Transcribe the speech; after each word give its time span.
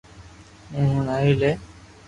ھون 0.71 0.87
ھڻاوي 0.95 1.33
لي 1.41 1.51